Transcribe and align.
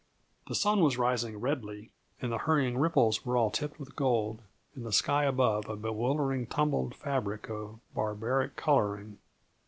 The 0.47 0.55
sun 0.55 0.81
was 0.81 0.97
rising 0.97 1.39
redly, 1.39 1.91
and 2.19 2.31
the 2.31 2.39
hurrying 2.39 2.75
ripples 2.75 3.23
were 3.23 3.37
all 3.37 3.51
tipped 3.51 3.79
with 3.79 3.95
gold, 3.95 4.41
and 4.73 4.83
the 4.83 4.91
sky 4.91 5.25
above 5.25 5.69
a 5.69 5.75
bewildering, 5.75 6.47
tumbled 6.47 6.95
fabric 6.95 7.49
of 7.51 7.77
barbaric 7.93 8.55
coloring. 8.55 9.19